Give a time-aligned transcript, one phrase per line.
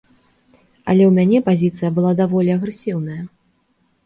[0.89, 3.21] Але ў мяне пазіцыя была даволі агрэсіўная.